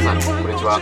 [0.00, 0.80] さん、こんにちは。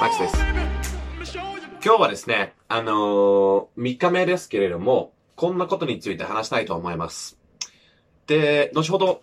[0.00, 1.36] マックスです。
[1.84, 7.38] 今日はですね、あのー、3日目ですけれども、こんなことについて話したいと思います。
[8.26, 9.20] で、後ほど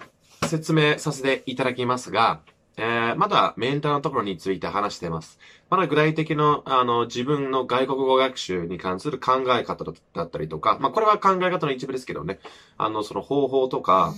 [0.48, 2.40] 説明させていただきますが、
[2.78, 5.38] えー、まだメンターのところについて話しています。
[5.70, 12.40] まだ具体的な、あの、自分の外国語学習に関する考え方だったりとか、まあ、これは考え方の一部ですけどね、
[12.78, 14.14] あの、その方法とか、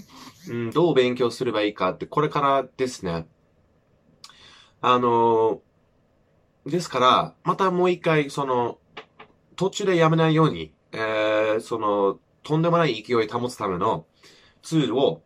[0.49, 3.26] うん、どう勉強すればいいかって、これからですね。
[4.88, 5.63] あの、
[6.67, 8.77] ですから、またもう一回、その、
[9.55, 14.05] 途中でやめないように、えー、その、とんでもない勢い保つための
[14.62, 15.23] ツールを、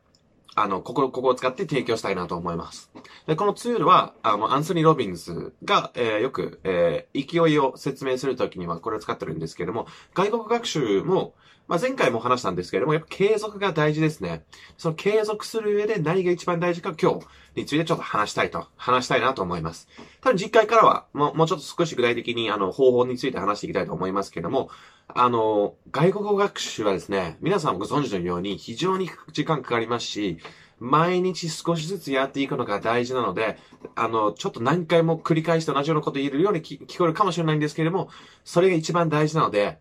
[0.55, 2.89] あの、ここ、ここを使って提供したいなと思います。
[3.27, 11.33] で、このツールは、あの、アンソニー・ロビンズが、えーよく、えー勢いを説明するときにはこれを使ってるんですけれども、外国学習も、
[11.69, 14.43] まあ、前回も話したんですけれども、やっぱ継続が大事ですね。
[14.75, 19.87] その継続する上で何が一番大事か今日についてちょっと話したいと、話したいなと思います。
[20.21, 24.71] 多分次回からは、もう、もうちょっと少し具体的に、あの、方法について話していきたいと思いますけれども、
[25.09, 30.39] あの、外国語学習はですね、皆さんご存知のように非常に時間かかりますし、
[30.79, 33.59] 毎日少しずつやっていくのが大事なので、
[33.93, 38.09] あの、ちょっと何回も繰り返して同じようなこと言えるように聞聞こえるかもしれないんですけれども、
[38.43, 39.77] それが一番大事なので、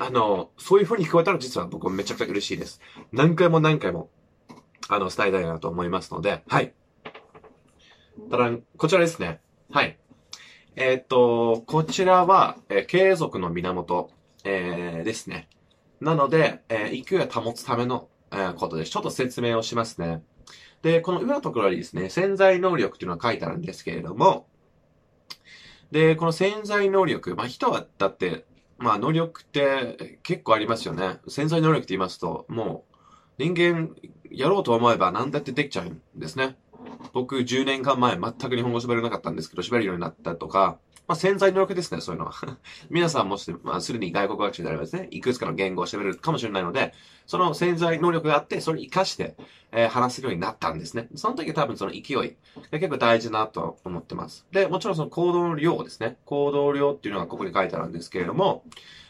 [0.00, 2.80] あの、そういう風に聞こえたら実は僕めちゃくちゃ嬉しいです。
[3.12, 4.10] 何回も何回も、
[4.88, 6.74] あの、伝えたいなと思いますので、はい。
[8.30, 9.40] ただ、こちらですね。
[9.70, 9.98] はい。
[10.76, 14.10] えーっと、こちらは、えー継続の源、
[14.44, 15.48] えーですね。
[16.00, 18.90] なので、えー勢いを保つための、えーことです。
[18.90, 20.22] ちょっと説明をしますね。
[20.82, 24.46] で、この裏のところにですね、潜在能力っていうのが書いてあるんですけれども、
[25.90, 28.46] で、この潜在能力、まあ人はだって、
[28.82, 31.20] まあ能力って結構ありますよね。
[31.28, 32.96] 潜在能力って言いますと、もう
[33.38, 33.94] 人間
[34.28, 36.56] やろうと思えば何だってできちゃうんですね。
[37.12, 40.78] 僕10年間前全く日本語喋れなかったんですけど、喋るようになったとか、
[41.08, 42.34] まあ潜在能力ですね、そういうのは。
[42.90, 46.92] 皆さんもして、まあすでに外国学習であればですね、いくつかの言語を喋れるかもしれないので、
[47.26, 49.36] その潜在能力があって、それを活かして、
[49.72, 51.08] えー話せるようになったんですね。
[51.14, 54.46] その時多分その勢いが結構大事なと思ってます。
[54.52, 56.18] で、もちろんその行動量ですね。
[56.24, 58.64] 行動量っていうのがここに書いてあるんですけれども、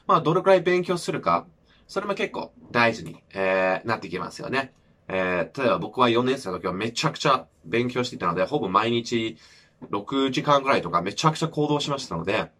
[0.06, 1.46] まあどれくらい勉強するか、
[1.88, 4.72] それも結構大事に、えーなってきますよね。
[5.08, 9.36] えー例えば僕は4年生の時はめちゃくちゃ勉強していたので、ほぼ毎日
[9.90, 12.50] 6時間ぐらいとかめちゃくちゃ行動しましたので、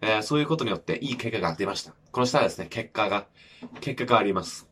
[0.00, 1.92] えーそういうことによっていい結果が出ました。
[2.12, 3.26] この下はですね、結果が、
[3.80, 4.66] 結果があります。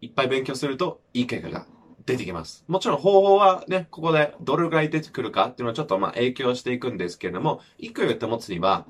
[0.00, 1.66] いっぱい勉強するといい結果が
[2.06, 2.64] 出てきます。
[2.68, 8.86] もちろん方法はね、ここでどれぐらい出てくるかっていうのはちょっとまあ影響していくんですけれども、勢いを保つには、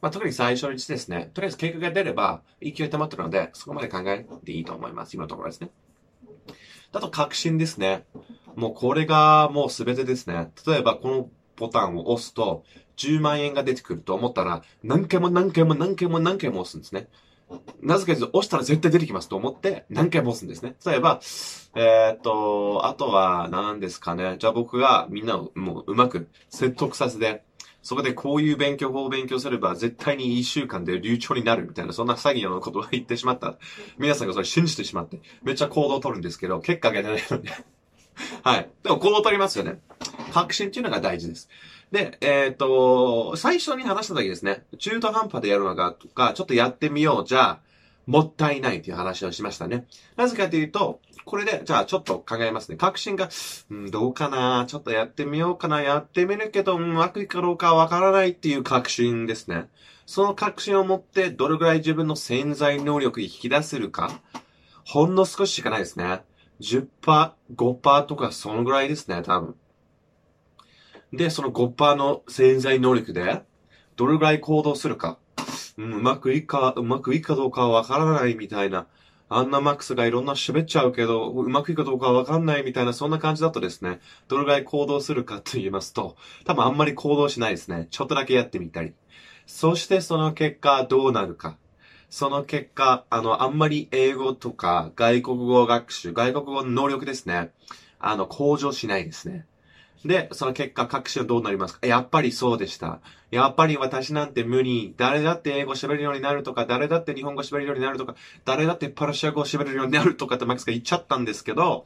[0.00, 5.14] まあ特に最初のうちですね、とりあえず結果が出れば勢い保ってるので、そこまで考えていいと思います。
[5.14, 5.70] 今のところですね。
[6.92, 8.04] あと確信ですね。
[8.56, 10.50] もうこれがもう全てですね。
[10.66, 12.64] 例えばこのボタンを押すと
[12.96, 17.08] 10万円が出てくると思ったら何回も何回も何回も何回も押すんですね。
[17.80, 20.74] なぜかというと押したら絶対出てきますと思って何回も押すんですね。
[20.84, 21.20] 例えば、
[21.74, 24.36] えーっと、あとは何ですかね。
[24.38, 27.42] じゃあ僕がみんなをもううまく説得させて、
[27.82, 33.56] そこでこういう勉強法を勉強すれば絶対に1週間で流暢になるみたいな、そんな詐欺のことを言ってしまった。
[33.96, 37.50] 皆さんがそれ信じてしまって、めっちゃ行動を取るんですけど、結果が出ないので。
[38.42, 38.68] はい。
[38.82, 39.80] でも行動を取りますよね。
[40.28, 41.48] 確信っていうのが大事です。
[41.92, 47.60] で、えっ、と、最初に話した時ですね、中途半端でやるのかとか、ちょっとやってみようじゃ、
[48.06, 49.86] もったいないという話をしましたね。
[50.16, 52.76] なぜかというと、これで、じゃあちょっと考えますね。
[52.76, 53.28] 確信が、
[53.70, 59.68] うん、どうかなちょっとやってみようかなやってみるけど、うんうまくいかどうかわからないっていう確信ですね。
[60.06, 64.10] その確信を持って、どれぐらい自分の潜在能力を引き出せるか、
[64.86, 66.22] ほんの少ししかないですね。
[66.60, 66.86] 10%、
[67.54, 69.54] 5%とかそのぐらいですね、多分。
[71.12, 73.42] で、その5%の潜在能力で、
[73.96, 75.18] どれぐらい行動するか。
[75.76, 78.86] うん、うまくいくか、うまくいくかどうかわからないみたいな。
[79.30, 87.88] あんなマックスがいろんな喋っちゃうけど、うまくいくかどうかわかんないみたいな、そんな感じだとですね、どれぐらい行動するかと言いますと、多分あんまり行動しないですね。
[87.90, 88.94] ちょっとだけやってみたり。
[89.46, 91.58] そしてその結果どうなるか。
[92.10, 97.50] その結果、あの、あんまり英語とか外国語学習、外国語の能力ですね。
[97.98, 99.46] あの、向上しないですね。
[100.04, 101.86] で、その結果、確信はどうなりますか？
[101.86, 103.00] やっぱりそうでした。
[103.30, 104.94] やっぱり私なんて無理。
[104.96, 108.14] 誰だって英語喋るようになるとか、誰だって日本語喋るようになるとか、
[108.44, 111.84] 誰だってパルシャ語喋るようになるとかってマックスが言っちゃったんですけど、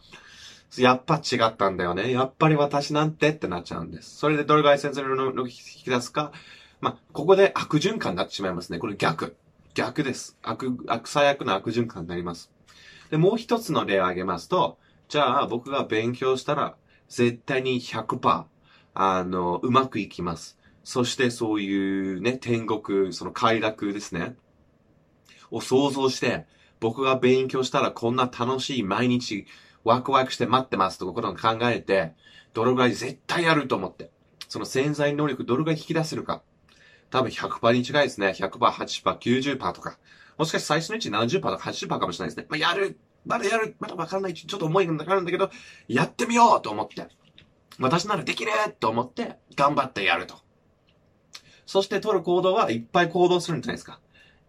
[0.77, 2.13] やっぱ違ったんだよね。
[2.13, 4.17] やっぱり私なんてってなっちゃうんです。
[4.17, 6.33] それでどれぐらい先生の能力を引き出すか。
[6.81, 8.79] まあ、ここで悪循環になってしまいますね。
[8.79, 9.37] これ逆。
[9.75, 10.37] 逆です。
[10.43, 12.51] 悪、悪、最悪な悪循環になります。
[13.11, 16.75] で、もう一つの例を挙げますと、じゃあ僕が勉強したら、
[17.13, 18.45] 絶対に100%、
[18.95, 20.59] あの、うまくいきます。
[20.83, 24.35] そしてそういうね、天国、その快楽ですね。
[25.51, 26.47] を想像して、
[26.81, 29.47] 僕が勉強したらこんな楽しい毎日
[29.85, 32.15] ワクワクして待ってますとかことを考えて、
[32.55, 34.11] どれぐらい絶対やると思って。
[34.49, 36.43] その潜在能力どれぐらい引き出せるか。
[37.11, 38.29] 多分100%に近いですね。
[38.29, 39.99] 100%、80%、90%とか。
[40.39, 42.47] もしかして最初のうち70%とか80%かもしれないですね。
[42.49, 42.99] まあ、やる。
[43.25, 43.77] まだやる。
[43.79, 44.35] まだわからない。
[44.35, 45.51] ちょっと思いがかかるんだけど、
[45.89, 47.09] やってみようと思って。
[47.79, 50.37] 私ならできると思って、頑張ってやると。
[51.67, 54.01] そして取る行動はいっぱい行動するんじゃないですか。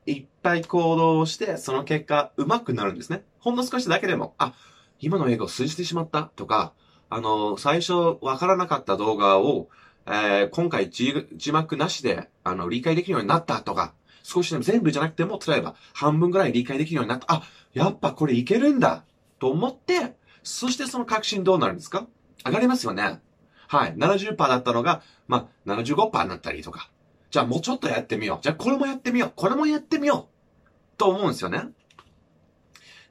[0.06, 3.24] いっぱい行動をして、その結果、上手くなるんですね。
[3.40, 4.54] ほんの少しだけでも、あ、
[5.00, 6.74] 今の英語を通じてしまったとか、
[7.10, 9.70] あの、最初わからなかった動画を、
[10.06, 13.94] えー、今回字幕なしで、あの、理解できるようになったとか、
[14.24, 17.26] 少しでも全部じゃなくても、例えば半分ぐらい理解できるようになった。
[17.32, 17.44] あ、
[17.74, 19.06] やっぱこれいけるんだ
[19.38, 22.08] と思って、そしてその確信どうなるんですか？
[22.46, 23.22] 上がりますよね。
[23.68, 23.96] はい。
[23.96, 26.90] 70%だったのが、まあ、75%になったりとか。
[27.32, 28.40] じゃあもうちょっとやってみよう。
[28.42, 29.34] じゃあこれもやってみよう。
[29.36, 30.98] これもやってみよう。
[30.98, 31.70] と思うんですよね。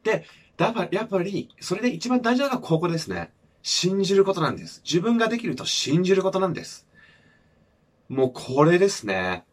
[0.04, 0.24] で、
[0.56, 3.32] だからやっぱり、それで一番大事なのがここですね。
[3.62, 4.82] 信じることなんです。
[4.84, 6.86] 自分ができると信じることなんです。
[8.08, 9.44] もうこれですね。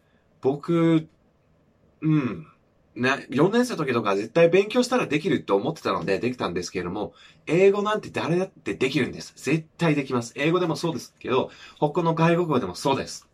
[0.41, 1.07] 僕、
[2.01, 2.47] うん。
[2.95, 7.13] ね、4年生の時とか絶対勉強したらできるって思ってたのでできたんですけれども、
[7.45, 9.33] 英語なんて誰だってできるんです。
[9.37, 10.33] 絶対できます。
[10.35, 11.49] 英語でもそうですけど、
[11.79, 13.29] 他の外国語でもそうです。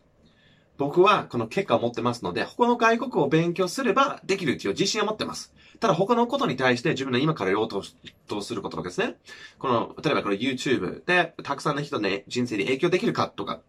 [0.78, 5.54] 僕はこの結果を持ってますので、他の外国語を勉強すればできるっていう自信を持ってます。
[5.80, 7.82] ただ他のことに対して自分の今から用途
[8.28, 9.16] とすることとかですね。
[9.58, 13.62] この、例えばこの YouTube でたくさんの人の、ね、人生に影響できるかとか、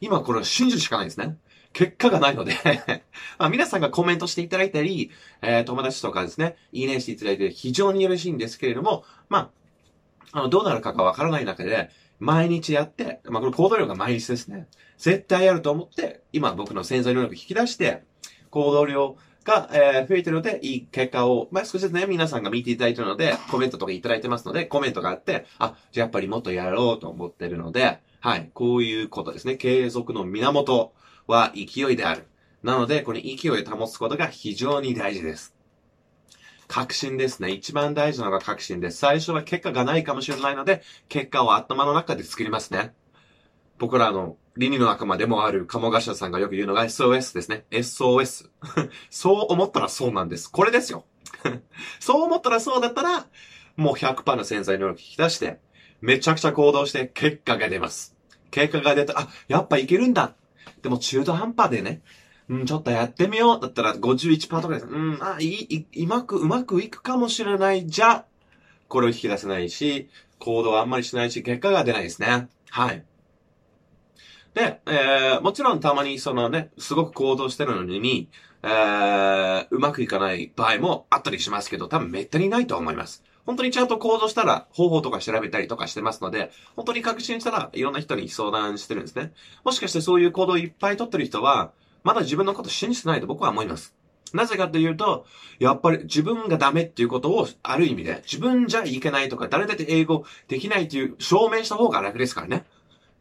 [0.00, 1.36] 今これを信じるしかないですね。
[1.72, 2.54] 結果がないので、
[3.50, 5.10] 皆さんがコメントしていただいたり、
[5.40, 9.50] えー、友達とかですね、いいねしていただいて非常によろしいんですけれども、ま
[10.32, 14.68] あ、あの、どうなるかがわからない中で、毎日やって、まあ、この行動量が毎日ですね。
[14.96, 18.04] 絶対やると思って、今僕の潜在能力引き出して、
[18.50, 29.56] 行動量が、えー、増えてるので、いい結果を、まあ、少しずつね、皆さんが見ていただいてるので、コメントとかいただいてますので、コメントがあって、あ、じゃあやっぱりもっとやろうと思ってるので、はい、こういうことですね。
[29.56, 30.94] 継続の源
[31.26, 32.28] は勢いである。
[32.62, 35.56] なので、この勢いを保つことが非常に大事です。
[36.68, 37.50] 確信ですね。
[37.50, 38.98] 一番大事なのが確信です。
[38.98, 42.94] 最初は結果がないかもしれないので、結果を頭の中で作りますね。
[43.78, 47.64] 僕らの理にの仲間でもある鴨頭さんがよく言うのが SOS ですね。
[47.72, 48.50] SOS。
[49.10, 50.46] そう思ったらそうなんです。
[50.46, 51.06] これですよ。
[51.98, 53.26] そう思ったらそうだったら、
[53.74, 55.58] もう100%の潜在能力引き出して、
[56.02, 58.14] めちゃくちゃ行動して結果が出ます。
[58.50, 60.34] 結果が出た、あ、やっぱいけるんだ。
[60.82, 62.02] でも中途半端でね、
[62.48, 63.60] うん、ちょっとやってみよう。
[63.60, 64.86] だったら51%とかです。
[64.86, 67.86] うん、あ、いい、うまく、うまくいくかもしれない。
[67.86, 68.26] じゃ、
[68.88, 72.48] これを引き出せないし、行動はあんまりしないし、結果が出ないですね。
[72.68, 73.04] はい。
[74.54, 78.28] で、えー、もちろんたまにそのね、すごく行動してるのに、
[78.62, 83.24] えー、うまくいかない場合もあったりしますけど、多分めったにないと思います。
[83.44, 89.32] 本当にちゃんと行動したら方法とか調べたりとかしてますので、本当に確信したらいろんな人に相談してるんですね。
[89.64, 91.72] もしかしてそういう行動をいっぱい取ってる人は、
[92.04, 93.94] まだ自分のこと信じてないと僕は思います。
[94.32, 95.26] なぜかというと、
[95.58, 102.64] やっぱり自分がダメっていうことをある意味で、自分じゃいけないとか、誰だって英語できないっていう証明した方が楽ですからね。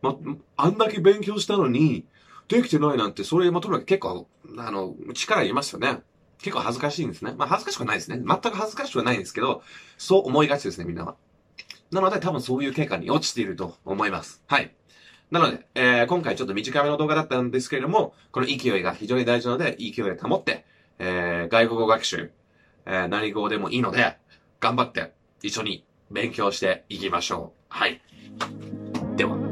[0.02, 0.16] ま、
[0.58, 2.06] あんだけ勉強したのに、
[2.48, 6.02] できてないなんて、それ、まとめ結構、あの、力いますよね。
[6.42, 7.34] 結構恥ずかしいんですね。
[7.38, 8.18] まあ、恥ずかしくはないですね。
[8.18, 9.64] 全く恥ずかしくはないんですけど、
[9.98, 11.16] そう思いがちですね、みんなは。
[11.92, 14.44] なので、多分そういう結果に落ちていると思います。
[14.48, 14.74] はい。
[15.30, 20.66] なので、えー、今回ちょっと短めの動画だったんですけれども、この勢いが非常に大事なので、勢いを保って、
[21.00, 22.32] えー、外国語学習、
[22.86, 24.18] えー、何語でもいいので、
[24.60, 27.66] 頑張って一緒に勉強していきましょう。
[27.70, 28.02] はい。
[29.16, 29.51] では。